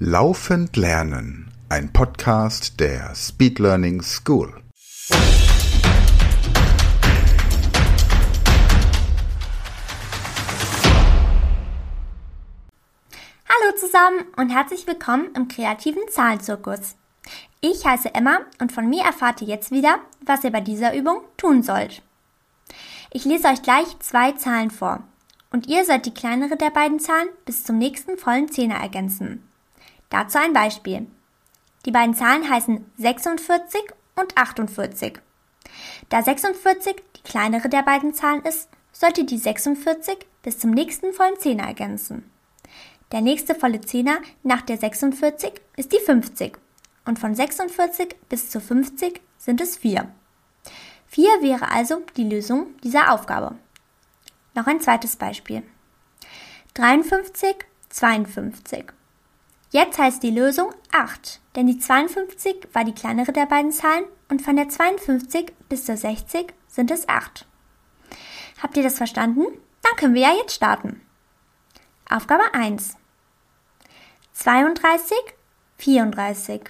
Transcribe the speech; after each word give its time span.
Laufend 0.00 0.76
Lernen, 0.76 1.50
ein 1.68 1.92
Podcast 1.92 2.78
der 2.78 3.16
Speed 3.16 3.58
Learning 3.58 4.00
School. 4.00 4.62
Hallo 13.48 13.76
zusammen 13.76 14.24
und 14.36 14.50
herzlich 14.50 14.86
willkommen 14.86 15.30
im 15.34 15.48
kreativen 15.48 16.02
Zahlenzirkus. 16.08 16.94
Ich 17.60 17.84
heiße 17.84 18.14
Emma 18.14 18.42
und 18.60 18.70
von 18.70 18.88
mir 18.88 19.02
erfahrt 19.02 19.42
ihr 19.42 19.48
jetzt 19.48 19.72
wieder, 19.72 19.98
was 20.24 20.44
ihr 20.44 20.52
bei 20.52 20.60
dieser 20.60 20.94
Übung 20.94 21.22
tun 21.36 21.64
sollt. 21.64 22.02
Ich 23.10 23.24
lese 23.24 23.48
euch 23.48 23.62
gleich 23.62 23.98
zwei 23.98 24.30
Zahlen 24.30 24.70
vor 24.70 25.02
und 25.50 25.66
ihr 25.66 25.84
sollt 25.84 26.06
die 26.06 26.14
kleinere 26.14 26.56
der 26.56 26.70
beiden 26.70 27.00
Zahlen 27.00 27.30
bis 27.44 27.64
zum 27.64 27.78
nächsten 27.78 28.16
vollen 28.16 28.48
Zehner 28.48 28.76
ergänzen. 28.76 29.47
Dazu 30.10 30.38
ein 30.38 30.52
Beispiel. 30.52 31.06
Die 31.84 31.90
beiden 31.90 32.14
Zahlen 32.14 32.48
heißen 32.48 32.84
46 32.98 33.80
und 34.16 34.36
48. 34.36 35.20
Da 36.08 36.22
46 36.22 36.96
die 37.16 37.22
kleinere 37.22 37.68
der 37.68 37.82
beiden 37.82 38.14
Zahlen 38.14 38.42
ist, 38.42 38.68
sollt 38.92 39.18
ihr 39.18 39.26
die 39.26 39.38
46 39.38 40.26
bis 40.42 40.58
zum 40.58 40.70
nächsten 40.70 41.12
vollen 41.12 41.38
Zehner 41.38 41.64
ergänzen. 41.64 42.30
Der 43.12 43.20
nächste 43.20 43.54
volle 43.54 43.80
Zehner 43.80 44.18
nach 44.42 44.62
der 44.62 44.76
46 44.76 45.52
ist 45.76 45.92
die 45.92 46.00
50 46.00 46.58
und 47.04 47.18
von 47.18 47.34
46 47.34 48.16
bis 48.28 48.50
zu 48.50 48.60
50 48.60 49.20
sind 49.38 49.60
es 49.60 49.76
4. 49.76 50.12
4 51.06 51.24
wäre 51.40 51.70
also 51.70 52.02
die 52.16 52.28
Lösung 52.28 52.76
dieser 52.82 53.12
Aufgabe. 53.12 53.56
Noch 54.54 54.66
ein 54.66 54.80
zweites 54.80 55.16
Beispiel. 55.16 55.62
53, 56.74 57.56
52. 57.88 58.97
Jetzt 59.70 59.98
heißt 59.98 60.22
die 60.22 60.30
Lösung 60.30 60.72
8, 60.92 61.40
denn 61.54 61.66
die 61.66 61.78
52 61.78 62.68
war 62.72 62.84
die 62.84 62.94
kleinere 62.94 63.32
der 63.32 63.44
beiden 63.44 63.70
Zahlen 63.70 64.04
und 64.30 64.40
von 64.40 64.56
der 64.56 64.70
52 64.70 65.52
bis 65.68 65.84
zur 65.84 65.96
60 65.96 66.54
sind 66.68 66.90
es 66.90 67.06
8. 67.06 67.46
Habt 68.62 68.76
ihr 68.78 68.82
das 68.82 68.96
verstanden? 68.96 69.44
Dann 69.82 69.96
können 69.96 70.14
wir 70.14 70.22
ja 70.22 70.32
jetzt 70.32 70.54
starten. 70.54 71.02
Aufgabe 72.08 72.54
1. 72.54 72.96
32, 74.32 75.16
34. 75.76 76.62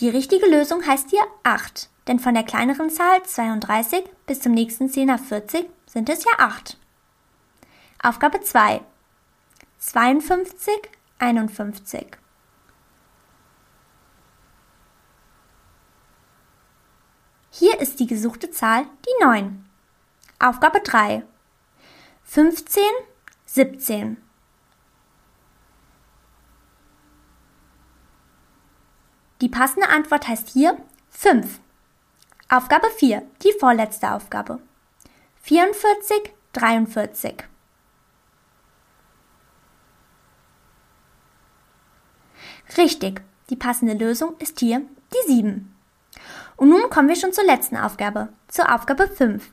Die 0.00 0.08
richtige 0.08 0.46
Lösung 0.46 0.86
heißt 0.86 1.08
hier 1.10 1.24
8, 1.42 1.88
denn 2.06 2.18
von 2.18 2.34
der 2.34 2.44
kleineren 2.44 2.90
Zahl 2.90 3.22
32 3.22 4.04
bis 4.26 4.40
zum 4.40 4.52
nächsten 4.52 4.90
Zehner 4.90 5.18
40 5.18 5.70
sind 5.86 6.08
es 6.10 6.24
ja 6.24 6.32
8. 6.38 6.79
Aufgabe 8.02 8.40
2. 8.40 8.80
52, 9.78 10.72
51. 11.18 12.16
Hier 17.50 17.78
ist 17.78 18.00
die 18.00 18.06
gesuchte 18.06 18.50
Zahl 18.50 18.86
die 19.04 19.24
9. 19.24 19.68
Aufgabe 20.38 20.80
3. 20.80 21.24
15, 22.24 22.82
17. 23.44 24.16
Die 29.42 29.48
passende 29.50 29.90
Antwort 29.90 30.26
heißt 30.26 30.48
hier 30.48 30.82
5. 31.10 31.60
Aufgabe 32.48 32.88
4, 32.96 33.22
die 33.42 33.52
vorletzte 33.60 34.12
Aufgabe. 34.12 34.58
44, 35.42 36.32
43. 36.54 37.44
Richtig, 42.80 43.20
die 43.50 43.56
passende 43.56 43.92
Lösung 43.92 44.36
ist 44.38 44.58
hier 44.58 44.80
die 45.12 45.32
7. 45.32 45.76
Und 46.56 46.70
nun 46.70 46.88
kommen 46.88 47.08
wir 47.08 47.16
schon 47.16 47.34
zur 47.34 47.44
letzten 47.44 47.76
Aufgabe, 47.76 48.30
zur 48.48 48.74
Aufgabe 48.74 49.06
5. 49.06 49.52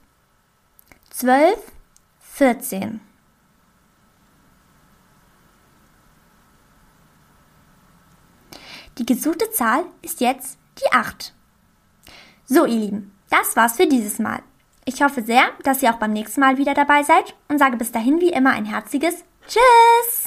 12, 1.09 1.57
14. 2.21 3.01
Die 8.97 9.05
gesuchte 9.05 9.51
Zahl 9.51 9.83
ist 10.01 10.21
jetzt 10.21 10.57
die 10.79 10.93
8. 10.93 11.33
So, 12.45 12.65
ihr 12.65 12.79
Lieben, 12.79 13.13
das 13.29 13.57
war's 13.57 13.75
für 13.75 13.87
dieses 13.87 14.19
Mal. 14.19 14.41
Ich 14.85 15.01
hoffe 15.01 15.21
sehr, 15.21 15.43
dass 15.63 15.83
ihr 15.83 15.93
auch 15.93 15.99
beim 15.99 16.13
nächsten 16.13 16.39
Mal 16.39 16.57
wieder 16.57 16.73
dabei 16.73 17.03
seid 17.03 17.35
und 17.49 17.59
sage 17.59 17.75
bis 17.75 17.91
dahin 17.91 18.21
wie 18.21 18.31
immer 18.31 18.51
ein 18.51 18.63
herziges 18.63 19.25
Tschüss! 19.47 20.26